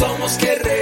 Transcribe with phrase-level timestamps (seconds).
[0.00, 0.79] Somos guerreros.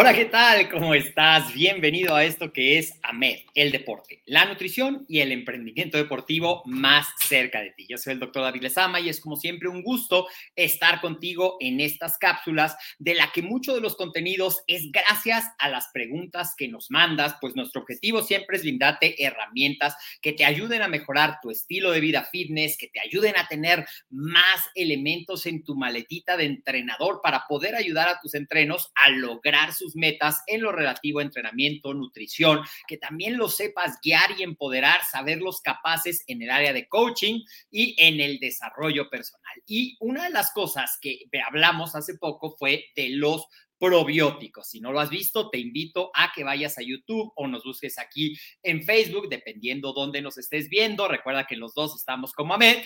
[0.00, 0.70] Hola, ¿qué tal?
[0.70, 1.52] ¿Cómo estás?
[1.52, 7.08] Bienvenido a esto que es AMED, el deporte, la nutrición y el emprendimiento deportivo más
[7.18, 7.84] cerca de ti.
[7.88, 11.80] Yo soy el doctor David Lezama y es como siempre un gusto estar contigo en
[11.80, 16.68] estas cápsulas de la que mucho de los contenidos es gracias a las preguntas que
[16.68, 21.50] nos mandas, pues nuestro objetivo siempre es brindarte herramientas que te ayuden a mejorar tu
[21.50, 26.44] estilo de vida fitness, que te ayuden a tener más elementos en tu maletita de
[26.44, 31.22] entrenador para poder ayudar a tus entrenos a lograr sus metas en lo relativo a
[31.22, 36.88] entrenamiento, nutrición, que también los sepas guiar y empoderar, saberlos capaces en el área de
[36.88, 39.54] coaching y en el desarrollo personal.
[39.66, 43.46] Y una de las cosas que hablamos hace poco fue de los
[43.78, 44.68] probióticos.
[44.68, 47.98] Si no lo has visto, te invito a que vayas a YouTube o nos busques
[47.98, 51.08] aquí en Facebook, dependiendo dónde nos estés viendo.
[51.08, 52.78] Recuerda que los dos estamos como Ahmed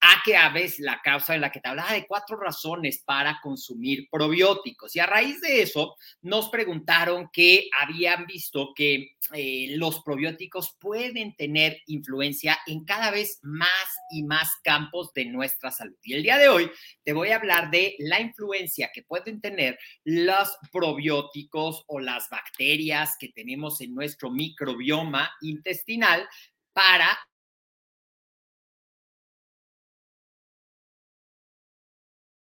[0.00, 4.08] a que veces la causa en la que te hablaba de cuatro razones para consumir
[4.10, 4.94] probióticos.
[4.94, 11.34] Y a raíz de eso nos preguntaron que habían visto que eh, los probióticos pueden
[11.34, 13.68] tener influencia en cada vez más
[14.10, 15.96] y más campos de nuestra salud.
[16.02, 16.70] Y el día de hoy
[17.02, 23.16] te voy a hablar de la influencia que pueden tener los probióticos o las bacterias
[23.18, 26.28] que tenemos en nuestro microbioma intestinal
[26.72, 27.18] para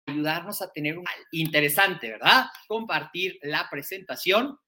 [0.06, 2.47] ayudarnos a tener un interesante, ¿verdad?
[2.66, 4.59] Compartir la presentación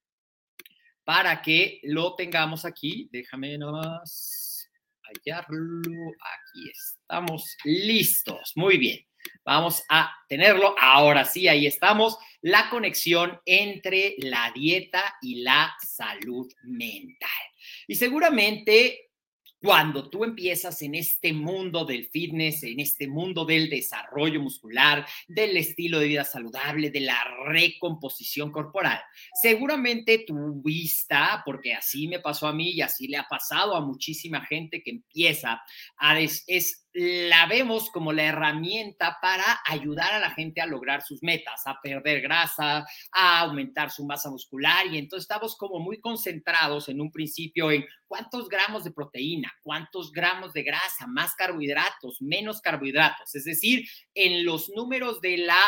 [1.05, 3.09] para que lo tengamos aquí.
[3.13, 4.69] Déjame nomás
[5.03, 5.81] hallarlo.
[5.81, 8.53] Aquí estamos listos.
[8.57, 9.07] Muy bien.
[9.45, 10.75] Vamos a tenerlo.
[10.79, 12.19] Ahora sí, ahí estamos.
[12.41, 17.29] La conexión entre la dieta y la salud mental.
[17.87, 19.06] Y seguramente
[19.61, 25.57] cuando tú empiezas en este mundo del fitness, en este mundo del desarrollo muscular, del
[25.57, 29.01] estilo de vida saludable, de la recomposición corporal,
[29.41, 33.81] seguramente tu vista, porque así me pasó a mí y así le ha pasado a
[33.81, 35.63] muchísima gente que empieza
[35.97, 41.23] a es la vemos como la herramienta para ayudar a la gente a lograr sus
[41.23, 46.89] metas, a perder grasa, a aumentar su masa muscular y entonces estamos como muy concentrados
[46.89, 52.63] en un principio en cuántos gramos de proteína, cuántos gramos de grasa, más carbohidratos, menos
[52.63, 55.59] carbohidratos, es decir, en los números de la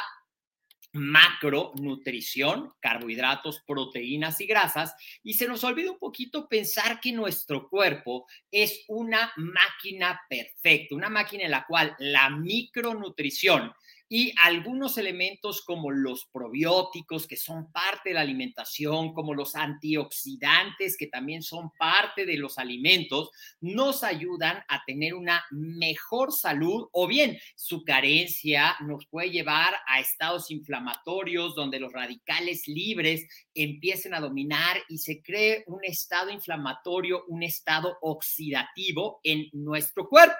[0.92, 8.26] macronutrición, carbohidratos, proteínas y grasas, y se nos olvida un poquito pensar que nuestro cuerpo
[8.50, 13.72] es una máquina perfecta, una máquina en la cual la micronutrición
[14.08, 20.96] y algunos elementos como los probióticos, que son parte de la alimentación, como los antioxidantes,
[20.96, 27.06] que también son parte de los alimentos, nos ayudan a tener una mejor salud o
[27.06, 34.20] bien su carencia nos puede llevar a estados inflamatorios donde los radicales libres empiecen a
[34.20, 40.36] dominar y se cree un estado inflamatorio, un estado oxidativo en nuestro cuerpo.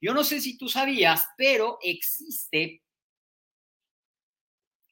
[0.00, 2.83] Yo no sé si tú sabías, pero existe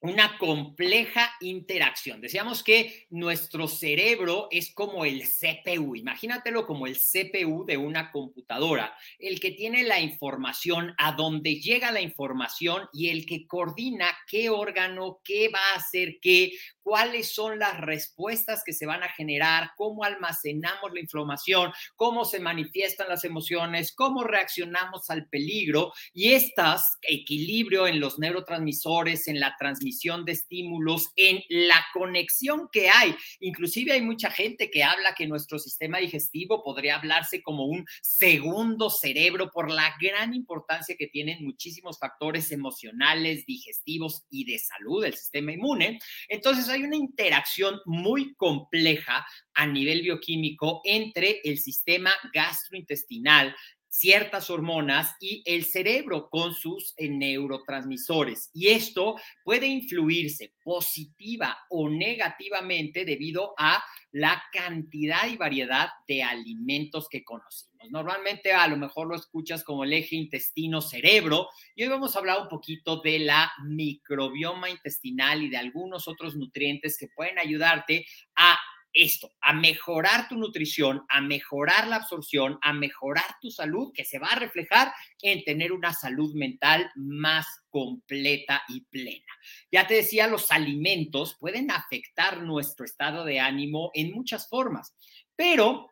[0.02, 2.20] una compleja interacción.
[2.20, 8.96] Decíamos que nuestro cerebro es como el CPU, imagínatelo como el CPU de una computadora,
[9.20, 14.50] el que tiene la información, a dónde llega la información y el que coordina qué
[14.50, 16.50] órgano, qué va a hacer qué,
[16.82, 22.40] cuáles son las respuestas que se van a generar, cómo almacenamos la información, cómo se
[22.40, 29.54] manifiestan las emociones, cómo reaccionamos al peligro y estas equilibrio en los neurotransmisores, en la
[29.56, 29.91] transmisión
[30.24, 33.14] de estímulos, en la conexión que hay.
[33.40, 38.90] Inclusive hay mucha gente que habla que nuestro sistema digestivo podría hablarse como un segundo
[38.90, 45.14] cerebro por la gran importancia que tienen muchísimos factores emocionales, digestivos y de salud del
[45.14, 45.98] sistema inmune.
[46.28, 53.54] Entonces, hay una interacción muy compleja a nivel bioquímico entre el sistema gastrointestinal,
[53.92, 58.50] ciertas hormonas y el cerebro con sus eh, neurotransmisores.
[58.54, 67.06] Y esto puede influirse positiva o negativamente debido a la cantidad y variedad de alimentos
[67.10, 67.72] que conocemos.
[67.90, 72.40] Normalmente a lo mejor lo escuchas como el eje intestino-cerebro y hoy vamos a hablar
[72.40, 78.06] un poquito de la microbioma intestinal y de algunos otros nutrientes que pueden ayudarte
[78.36, 78.56] a
[78.92, 84.18] esto, a mejorar tu nutrición, a mejorar la absorción, a mejorar tu salud, que se
[84.18, 89.32] va a reflejar en tener una salud mental más completa y plena.
[89.70, 94.94] Ya te decía, los alimentos pueden afectar nuestro estado de ánimo en muchas formas,
[95.36, 95.91] pero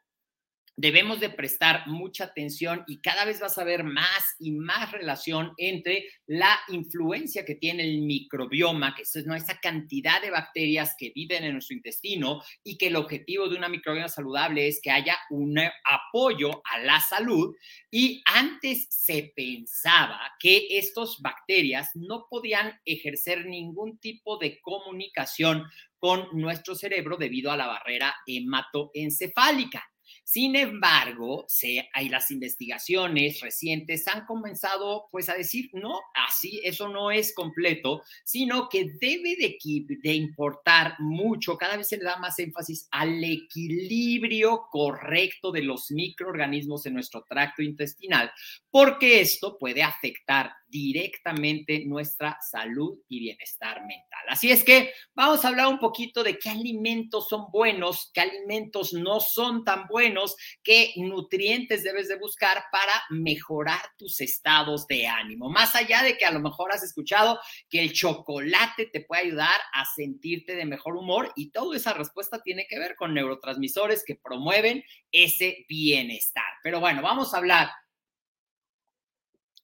[0.80, 5.52] debemos de prestar mucha atención y cada vez vas a ver más y más relación
[5.58, 9.34] entre la influencia que tiene el microbioma, que es ¿no?
[9.34, 13.68] esa cantidad de bacterias que viven en nuestro intestino y que el objetivo de una
[13.68, 17.54] microbioma saludable es que haya un apoyo a la salud.
[17.90, 25.64] Y antes se pensaba que estas bacterias no podían ejercer ningún tipo de comunicación
[25.98, 29.89] con nuestro cerebro debido a la barrera hematoencefálica.
[30.30, 31.44] Sin embargo,
[31.92, 38.04] hay las investigaciones recientes han comenzado pues a decir, no, así, eso no es completo,
[38.22, 43.24] sino que debe de, de importar mucho, cada vez se le da más énfasis al
[43.24, 48.30] equilibrio correcto de los microorganismos en nuestro tracto intestinal,
[48.70, 54.20] porque esto puede afectar directamente nuestra salud y bienestar mental.
[54.28, 58.92] Así es que vamos a hablar un poquito de qué alimentos son buenos, qué alimentos
[58.92, 60.19] no son tan buenos,
[60.62, 65.50] qué nutrientes debes de buscar para mejorar tus estados de ánimo.
[65.50, 67.38] Más allá de que a lo mejor has escuchado
[67.68, 72.42] que el chocolate te puede ayudar a sentirte de mejor humor y toda esa respuesta
[72.42, 74.82] tiene que ver con neurotransmisores que promueven
[75.12, 76.44] ese bienestar.
[76.62, 77.70] Pero bueno, vamos a hablar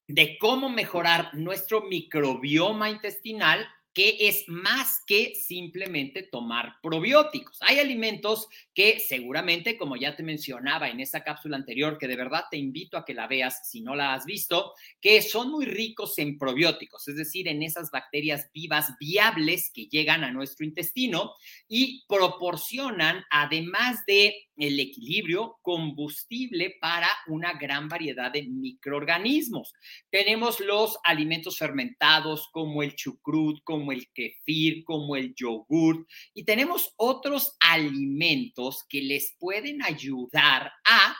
[0.08, 7.56] de cómo mejorar nuestro microbioma intestinal que es más que simplemente tomar probióticos.
[7.62, 12.44] Hay alimentos que seguramente, como ya te mencionaba en esa cápsula anterior, que de verdad
[12.50, 16.18] te invito a que la veas si no la has visto, que son muy ricos
[16.18, 21.32] en probióticos, es decir, en esas bacterias vivas viables que llegan a nuestro intestino
[21.66, 29.74] y proporcionan, además de el equilibrio combustible para una gran variedad de microorganismos.
[30.10, 36.92] Tenemos los alimentos fermentados como el chucrut, como el kefir, como el yogur y tenemos
[36.96, 41.16] otros alimentos que les pueden ayudar a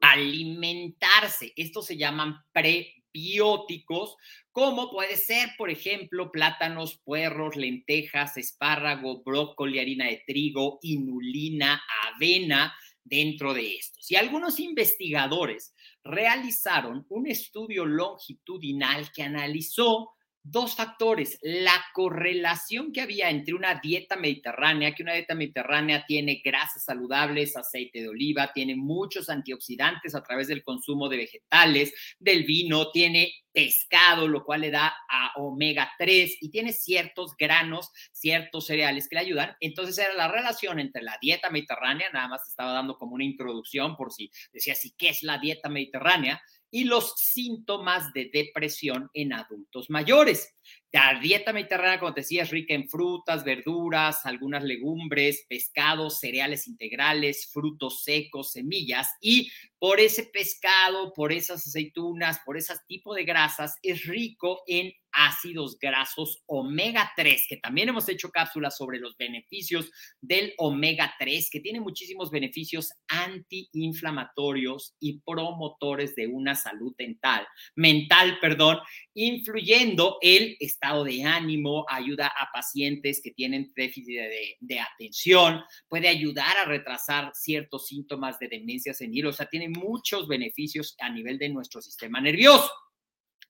[0.00, 1.52] alimentarse.
[1.56, 4.16] Estos se llaman prebióticos,
[4.50, 12.74] como puede ser, por ejemplo, plátanos, puerros, lentejas, espárrago, brócoli, harina de trigo, inulina, avena
[13.02, 14.10] dentro de estos.
[14.10, 20.13] Y algunos investigadores realizaron un estudio longitudinal que analizó
[20.44, 26.42] dos factores, la correlación que había entre una dieta mediterránea, que una dieta mediterránea tiene
[26.44, 32.44] grasas saludables, aceite de oliva, tiene muchos antioxidantes a través del consumo de vegetales, del
[32.44, 38.66] vino, tiene pescado, lo cual le da a omega 3 y tiene ciertos granos, ciertos
[38.66, 39.56] cereales que le ayudan.
[39.60, 43.96] Entonces era la relación entre la dieta mediterránea, nada más estaba dando como una introducción
[43.96, 46.42] por si decía, sí, ¿qué es la dieta mediterránea?
[46.74, 50.53] Y los síntomas de depresión en adultos mayores.
[50.92, 56.68] La dieta mediterránea, como te decía, es rica en frutas, verduras, algunas legumbres, pescados, cereales
[56.68, 59.08] integrales, frutos secos, semillas.
[59.20, 64.92] Y por ese pescado, por esas aceitunas, por ese tipo de grasas, es rico en
[65.14, 69.90] ácidos grasos omega 3, que también hemos hecho cápsulas sobre los beneficios
[70.20, 78.38] del omega 3, que tiene muchísimos beneficios antiinflamatorios y promotores de una salud mental, mental,
[78.40, 78.78] perdón,
[79.14, 80.18] influyendo
[80.60, 86.64] estado de ánimo, ayuda a pacientes que tienen déficit de, de atención, puede ayudar a
[86.64, 91.80] retrasar ciertos síntomas de demencia senil, o sea, tiene muchos beneficios a nivel de nuestro
[91.80, 92.70] sistema nervioso.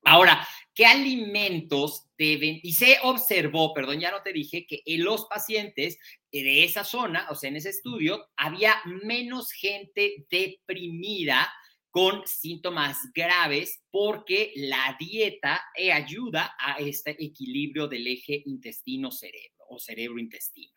[0.04, 2.60] Ahora, ¿qué alimentos deben?
[2.62, 5.98] Y se observó, perdón, ya no te dije, que en los pacientes
[6.30, 11.50] de esa zona, o sea, en ese estudio, había menos gente deprimida
[11.94, 19.78] con síntomas graves porque la dieta eh, ayuda a este equilibrio del eje intestino-cerebro o
[19.78, 20.72] cerebro-intestino.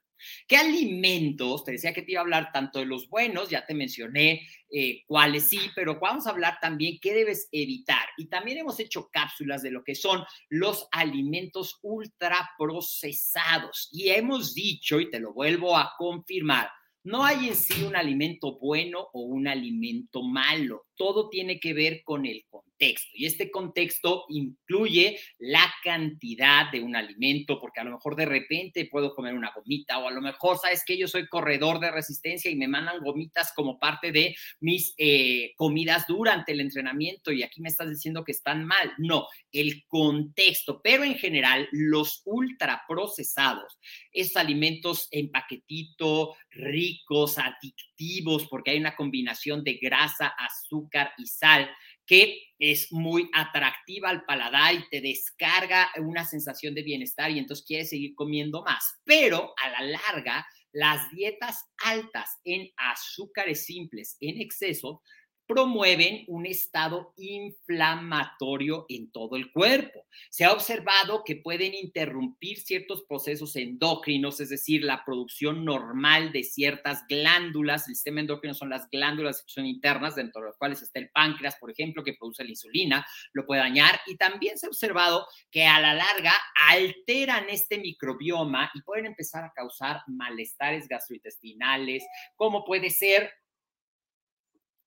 [0.48, 1.64] ¿Qué alimentos?
[1.64, 5.06] Te decía que te iba a hablar tanto de los buenos, ya te mencioné eh,
[5.08, 8.08] cuáles sí, pero vamos a hablar también qué debes evitar.
[8.16, 13.90] Y también hemos hecho cápsulas de lo que son los alimentos ultraprocesados.
[13.92, 16.70] Y hemos dicho, y te lo vuelvo a confirmar,
[17.08, 20.84] no hay en sí un alimento bueno o un alimento malo.
[20.98, 22.44] Todo tiene que ver con el
[22.78, 23.10] contexto.
[23.14, 28.88] Y este contexto incluye la cantidad de un alimento, porque a lo mejor de repente
[28.92, 32.52] puedo comer una gomita o a lo mejor, sabes que yo soy corredor de resistencia
[32.52, 37.62] y me mandan gomitas como parte de mis eh, comidas durante el entrenamiento y aquí
[37.62, 38.94] me estás diciendo que están mal.
[38.98, 43.80] No, el contexto, pero en general los ultraprocesados,
[44.12, 51.70] esos alimentos en paquetito, ricos, adictivos, porque hay una combinación de grasa, azúcar y sal
[52.08, 57.66] que es muy atractiva al paladar y te descarga una sensación de bienestar y entonces
[57.66, 59.00] quieres seguir comiendo más.
[59.04, 65.02] Pero a la larga, las dietas altas en azúcares simples en exceso
[65.48, 70.06] promueven un estado inflamatorio en todo el cuerpo.
[70.30, 76.44] Se ha observado que pueden interrumpir ciertos procesos endócrinos, es decir, la producción normal de
[76.44, 77.88] ciertas glándulas.
[77.88, 81.10] El sistema endocrino son las glándulas que son internas, dentro de las cuales está el
[81.12, 84.00] páncreas, por ejemplo, que produce la insulina, lo puede dañar.
[84.06, 86.34] Y también se ha observado que a la larga
[86.70, 92.04] alteran este microbioma y pueden empezar a causar malestares gastrointestinales,
[92.36, 93.32] como puede ser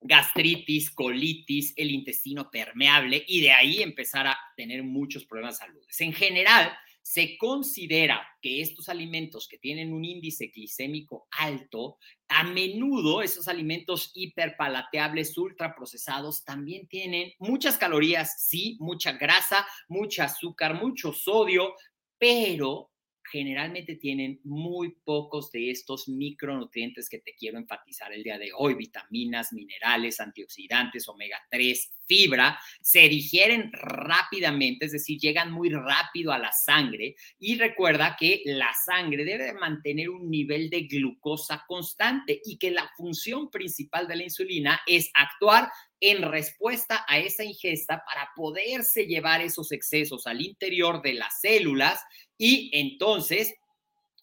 [0.01, 5.83] gastritis, colitis, el intestino permeable y de ahí empezar a tener muchos problemas de salud.
[5.99, 13.23] En general, se considera que estos alimentos que tienen un índice glicémico alto, a menudo
[13.23, 21.75] esos alimentos hiperpalateables, ultraprocesados, también tienen muchas calorías, sí, mucha grasa, mucho azúcar, mucho sodio,
[22.19, 22.90] pero
[23.31, 28.75] generalmente tienen muy pocos de estos micronutrientes que te quiero enfatizar el día de hoy,
[28.75, 36.39] vitaminas, minerales, antioxidantes, omega 3, fibra, se digieren rápidamente, es decir, llegan muy rápido a
[36.39, 37.15] la sangre.
[37.39, 42.91] Y recuerda que la sangre debe mantener un nivel de glucosa constante y que la
[42.97, 49.41] función principal de la insulina es actuar en respuesta a esa ingesta para poderse llevar
[49.41, 52.01] esos excesos al interior de las células
[52.37, 53.55] y entonces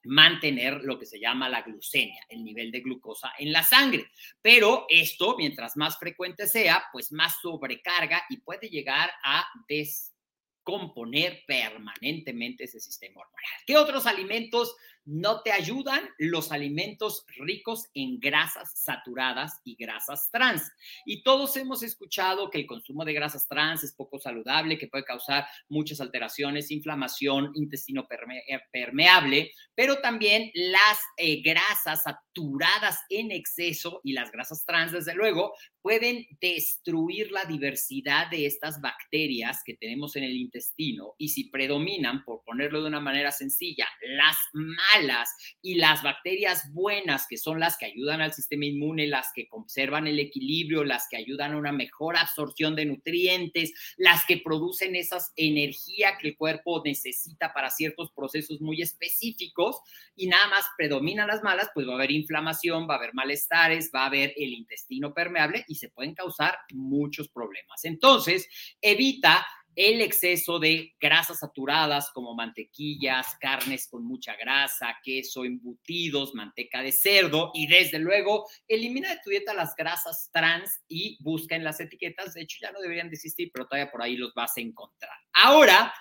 [0.08, 4.10] mantener lo que se llama la glucemia, el nivel de glucosa en la sangre.
[4.42, 12.64] Pero esto, mientras más frecuente sea, pues más sobrecarga y puede llegar a descomponer permanentemente
[12.64, 13.62] ese sistema hormonal.
[13.66, 14.76] ¿Qué otros alimentos
[15.08, 20.70] no te ayudan los alimentos ricos en grasas saturadas y grasas trans.
[21.06, 25.06] Y todos hemos escuchado que el consumo de grasas trans es poco saludable, que puede
[25.06, 34.02] causar muchas alteraciones, inflamación, intestino eh, permeable, pero también las eh, grasas saturadas en exceso
[34.04, 40.18] y las grasas trans, desde luego, pueden destruir la diversidad de estas bacterias que tenemos
[40.18, 44.97] en el intestino y si predominan, por ponerlo de una manera sencilla, las malas
[45.62, 50.08] y las bacterias buenas, que son las que ayudan al sistema inmune, las que conservan
[50.08, 55.18] el equilibrio, las que ayudan a una mejor absorción de nutrientes, las que producen esa
[55.36, 59.78] energía que el cuerpo necesita para ciertos procesos muy específicos
[60.16, 63.92] y nada más predominan las malas, pues va a haber inflamación, va a haber malestares,
[63.94, 67.84] va a haber el intestino permeable y se pueden causar muchos problemas.
[67.86, 68.48] Entonces,
[68.82, 69.46] evita
[69.78, 76.92] el exceso de grasas saturadas como mantequillas, carnes con mucha grasa, queso, embutidos, manteca de
[76.92, 81.80] cerdo y desde luego elimina de tu dieta las grasas trans y busca en las
[81.80, 82.34] etiquetas.
[82.34, 85.16] De hecho, ya no deberían de existir, pero todavía por ahí los vas a encontrar.
[85.32, 85.94] Ahora,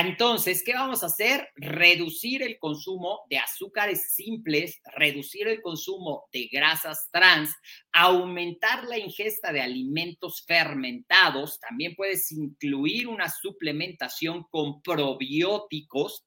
[0.00, 1.48] entonces, ¿qué vamos a hacer?
[1.56, 7.54] Reducir el consumo de azúcares simples, reducir el consumo de grasas trans,
[7.92, 11.58] aumentar la ingesta de alimentos fermentados.
[11.60, 16.24] También puedes incluir una suplementación con probióticos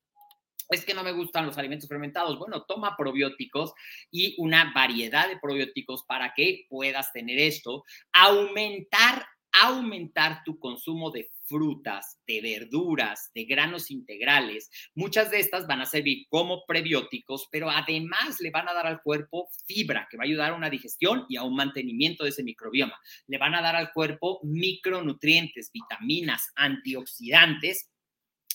[0.71, 2.39] es que no me gustan los alimentos fermentados.
[2.39, 3.73] Bueno, toma probióticos
[4.09, 7.83] y una variedad de probióticos para que puedas tener esto.
[8.13, 14.69] Aumentar, aumentar tu consumo de frutas, de verduras, de granos integrales.
[14.95, 19.01] Muchas de estas van a servir como prebióticos, pero además le van a dar al
[19.01, 22.43] cuerpo fibra, que va a ayudar a una digestión y a un mantenimiento de ese
[22.43, 22.97] microbioma.
[23.27, 27.89] Le van a dar al cuerpo micronutrientes, vitaminas, antioxidantes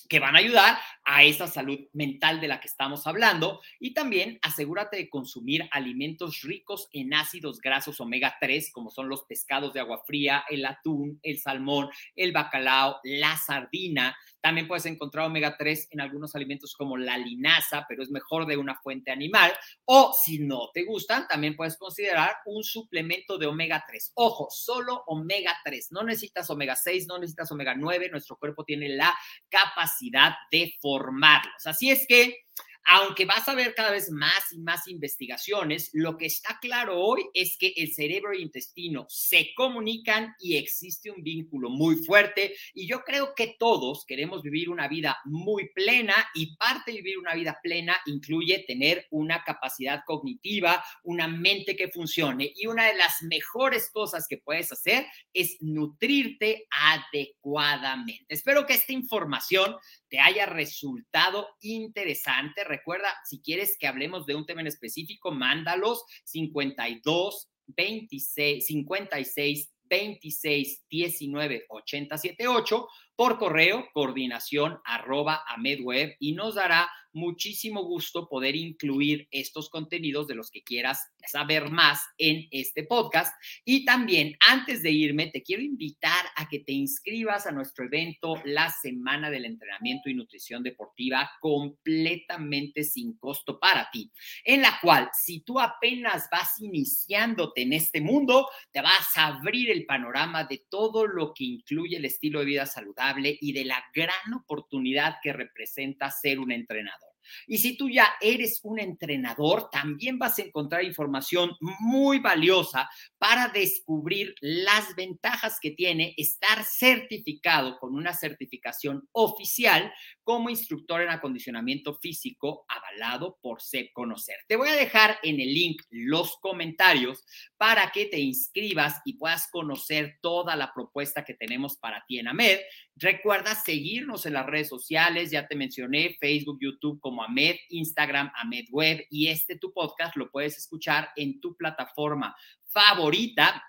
[0.08, 3.60] que van a ayudar a esa salud mental de la que estamos hablando.
[3.78, 9.24] Y también asegúrate de consumir alimentos ricos en ácidos grasos omega 3, como son los
[9.24, 14.16] pescados de agua fría, el atún, el salmón, el bacalao, la sardina.
[14.40, 18.56] También puedes encontrar omega 3 en algunos alimentos como la linaza, pero es mejor de
[18.56, 19.52] una fuente animal.
[19.84, 24.12] O si no te gustan, también puedes considerar un suplemento de omega 3.
[24.14, 25.92] Ojo, solo omega 3.
[25.92, 28.08] No necesitas omega 6, no necesitas omega 9.
[28.10, 29.16] Nuestro cuerpo tiene la
[29.48, 31.66] capacidad de formarlos.
[31.66, 32.46] Así es que
[32.86, 37.26] aunque vas a ver cada vez más y más investigaciones, lo que está claro hoy
[37.34, 42.54] es que el cerebro e intestino se comunican y existe un vínculo muy fuerte.
[42.74, 47.18] Y yo creo que todos queremos vivir una vida muy plena y parte de vivir
[47.18, 52.52] una vida plena incluye tener una capacidad cognitiva, una mente que funcione.
[52.54, 58.26] Y una de las mejores cosas que puedes hacer es nutrirte adecuadamente.
[58.28, 59.74] Espero que esta información
[60.08, 62.62] te haya resultado interesante.
[62.76, 70.84] Recuerda, si quieres que hablemos de un tema en específico, mándalos 52 26 56 26
[70.90, 79.26] 19 80 78 por correo coordinación arroba amedweb y nos dará muchísimo gusto poder incluir
[79.30, 83.34] estos contenidos de los que quieras saber más en este podcast.
[83.64, 88.34] Y también, antes de irme, te quiero invitar a que te inscribas a nuestro evento
[88.44, 94.12] La Semana del Entrenamiento y Nutrición Deportiva completamente sin costo para ti,
[94.44, 99.70] en la cual si tú apenas vas iniciándote en este mundo, te vas a abrir
[99.70, 103.05] el panorama de todo lo que incluye el estilo de vida saludable
[103.40, 107.05] y de la gran oportunidad que representa ser un entrenador.
[107.46, 113.48] Y si tú ya eres un entrenador, también vas a encontrar información muy valiosa para
[113.48, 121.94] descubrir las ventajas que tiene estar certificado con una certificación oficial como instructor en acondicionamiento
[121.94, 124.36] físico avalado por SEP Conocer.
[124.48, 127.24] Te voy a dejar en el link los comentarios
[127.56, 132.28] para que te inscribas y puedas conocer toda la propuesta que tenemos para ti en
[132.28, 132.58] AMED.
[132.96, 138.66] Recuerda seguirnos en las redes sociales, ya te mencioné Facebook, YouTube como AMED, Instagram, AMED
[138.70, 143.64] Web y este tu podcast lo puedes escuchar en tu plataforma favorita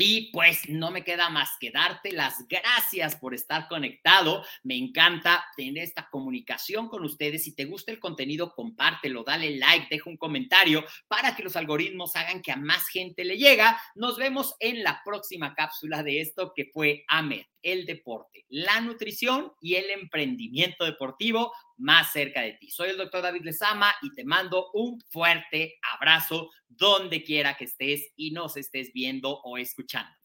[0.00, 4.44] y pues no me queda más que darte las gracias por estar conectado.
[4.62, 7.42] Me encanta tener esta comunicación con ustedes.
[7.42, 12.14] Si te gusta el contenido, compártelo, dale like, deja un comentario para que los algoritmos
[12.14, 13.80] hagan que a más gente le llega.
[13.96, 19.52] Nos vemos en la próxima cápsula de esto que fue AMED, el deporte, la nutrición
[19.60, 22.70] y el emprendimiento deportivo más cerca de ti.
[22.70, 28.12] Soy el doctor David Lezama y te mando un fuerte abrazo donde quiera que estés
[28.16, 30.17] y nos estés viendo o escuchando.